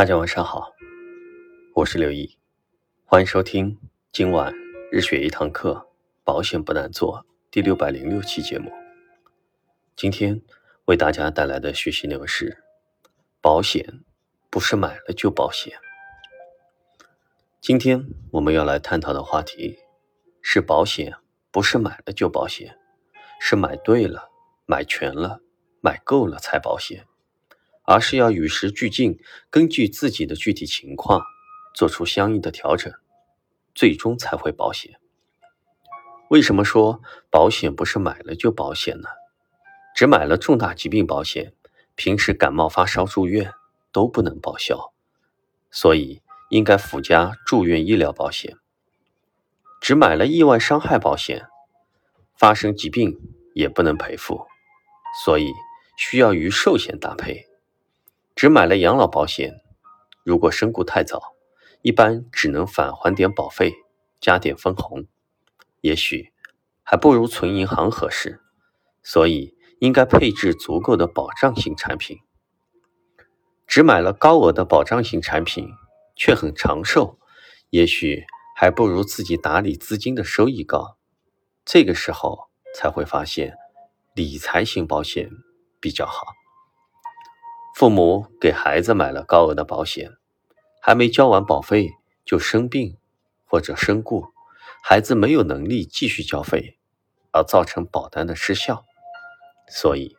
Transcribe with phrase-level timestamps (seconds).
[0.00, 0.72] 大家晚上好，
[1.74, 2.38] 我是刘毅，
[3.04, 3.78] 欢迎收听
[4.10, 4.50] 今晚
[4.90, 5.90] 日学一堂课，
[6.24, 8.72] 保险不难做第六百零六期节目。
[9.94, 10.40] 今天
[10.86, 12.64] 为大家带来的学习内容是：
[13.42, 14.00] 保险
[14.48, 15.78] 不是买了就保险。
[17.60, 19.80] 今天我们要来探讨的话题
[20.40, 21.14] 是：保险
[21.50, 22.78] 不是买了就保险，
[23.38, 24.30] 是买对了、
[24.64, 25.42] 买全了、
[25.82, 27.04] 买够了才保险。
[27.90, 29.18] 而是要与时俱进，
[29.50, 31.24] 根据自己的具体情况
[31.74, 32.92] 做出相应的调整，
[33.74, 35.00] 最终才会保险。
[36.28, 39.08] 为什么说保险不是买了就保险呢？
[39.92, 41.52] 只买了重大疾病保险，
[41.96, 43.52] 平时感冒发烧住院
[43.90, 44.92] 都不能报销，
[45.72, 48.56] 所以应该附加住院医疗保险。
[49.80, 51.48] 只买了意外伤害保险，
[52.36, 53.18] 发生疾病
[53.52, 54.46] 也不能赔付，
[55.24, 55.50] 所以
[55.96, 57.49] 需要与寿险搭配。
[58.40, 59.60] 只买了养老保险，
[60.24, 61.34] 如果身故太早，
[61.82, 63.74] 一般只能返还点保费，
[64.18, 65.06] 加点分红，
[65.82, 66.32] 也许
[66.82, 68.40] 还不如存银行合适。
[69.02, 72.16] 所以应该配置足够的保障型产品。
[73.66, 75.68] 只买了高额的保障型产品，
[76.16, 77.18] 却很长寿，
[77.68, 78.24] 也许
[78.56, 80.96] 还不如自己打理资金的收益高。
[81.66, 83.58] 这个时候才会发现，
[84.14, 85.28] 理财型保险
[85.78, 86.39] 比较好。
[87.80, 90.10] 父母给孩子买了高额的保险，
[90.82, 91.92] 还没交完保费
[92.26, 92.98] 就生病
[93.46, 94.26] 或者身故，
[94.82, 96.76] 孩子没有能力继续交费，
[97.32, 98.84] 而造成保单的失效。
[99.66, 100.14] 所以，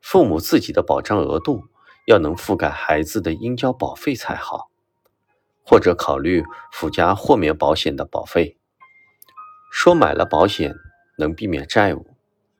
[0.00, 1.62] 父母自己的保障额度
[2.04, 4.68] 要能覆盖孩子的应交保费才好，
[5.64, 6.42] 或者考虑
[6.72, 8.58] 附加豁免保险的保费。
[9.70, 10.74] 说买了保险
[11.18, 12.08] 能避免债务，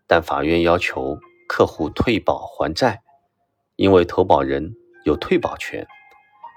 [0.06, 3.00] 但法院要求客户退保还债。
[3.76, 5.86] 因为投保人有退保权，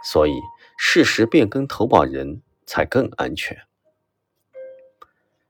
[0.04, 0.34] 所以
[0.78, 3.58] 适时变更投保人才更安全。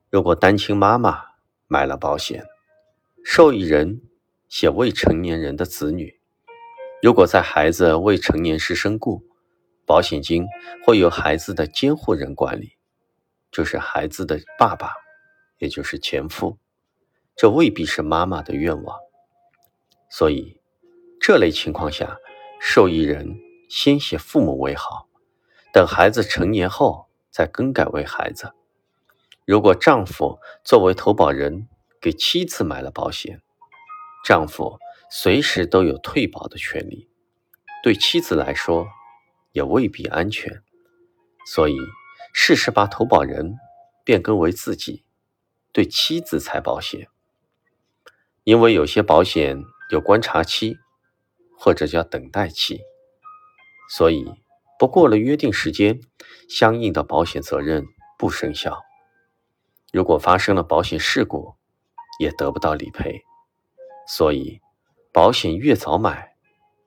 [0.09, 1.21] 如果单亲妈妈
[1.67, 2.45] 买了保险，
[3.23, 4.01] 受益人
[4.47, 6.21] 写未成年人的子女，
[7.01, 9.25] 如果在孩子未成年时身故，
[9.85, 10.45] 保险金
[10.85, 12.77] 会由孩子的监护人管理，
[13.51, 14.93] 就是孩子的爸爸，
[15.57, 16.57] 也就是前夫。
[17.35, 18.97] 这未必是妈妈的愿望，
[20.09, 20.56] 所以。
[21.27, 22.21] 这类情况下，
[22.57, 25.09] 受益人先写父母为好，
[25.73, 28.53] 等孩子成年后再更改为孩子。
[29.43, 31.67] 如果丈夫作为投保人
[31.99, 33.41] 给妻子买了保险，
[34.23, 34.79] 丈夫
[35.11, 37.09] 随时都有退保的权利，
[37.83, 38.87] 对妻子来说
[39.51, 40.63] 也未必安全。
[41.45, 41.75] 所以，
[42.31, 43.57] 适时把投保人
[44.05, 45.03] 变更为自己，
[45.73, 47.09] 对妻子才保险。
[48.45, 49.61] 因为有些保险
[49.91, 50.77] 有观察期。
[51.57, 52.81] 或者叫等待期，
[53.89, 54.25] 所以
[54.77, 55.99] 不过了约定时间，
[56.47, 57.85] 相应的保险责任
[58.17, 58.83] 不生效。
[59.91, 61.55] 如果发生了保险事故，
[62.19, 63.23] 也得不到理赔。
[64.07, 64.61] 所以，
[65.11, 66.35] 保险越早买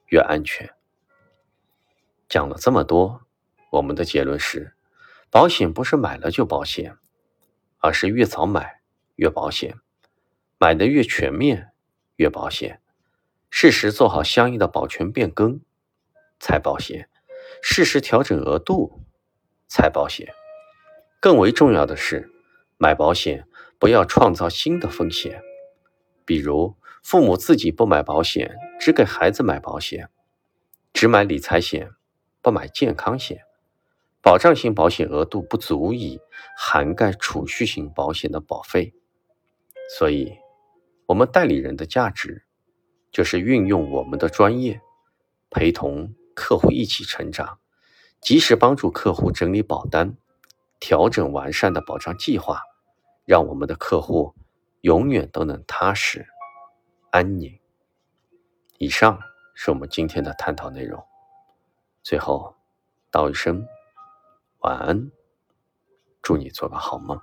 [0.06, 0.70] 越安全。
[2.28, 3.22] 讲了这么多，
[3.72, 4.74] 我们的结论是：
[5.30, 6.96] 保险不是买了就保险，
[7.78, 8.80] 而是越早买
[9.16, 9.78] 越保险，
[10.58, 11.72] 买的越全面
[12.16, 12.80] 越保险。
[13.50, 15.60] 适时做好相应的保全变更，
[16.38, 17.04] 才保险；
[17.60, 19.02] 适时调整额度，
[19.66, 20.32] 才保险。
[21.20, 22.30] 更为重要的是，
[22.78, 23.46] 买保险
[23.78, 25.42] 不要创造新的风险，
[26.24, 30.06] 比如父母自己不买保险，只给孩子买保险；
[30.94, 31.90] 只买理财险，
[32.40, 33.42] 不买健康险。
[34.22, 36.20] 保障型保险额度不足以
[36.56, 38.94] 涵盖储蓄型保险的保费，
[39.96, 40.36] 所以，
[41.06, 42.44] 我们代理人的价值。
[43.10, 44.80] 就是运用我们的专业，
[45.50, 47.58] 陪同客户一起成长，
[48.20, 50.16] 及时帮助客户整理保单，
[50.78, 52.62] 调整完善的保障计划，
[53.24, 54.34] 让我们的客户
[54.82, 56.26] 永远都能踏实
[57.10, 57.58] 安宁。
[58.78, 59.20] 以上
[59.54, 61.04] 是我们今天的探讨内容。
[62.02, 62.56] 最后
[63.10, 63.66] 道一声
[64.60, 65.10] 晚安，
[66.22, 67.20] 祝你做个好梦。